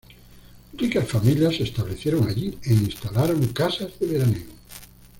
[0.75, 4.49] Ricas familias se establecieron allí, e instalaron casas de veraneo.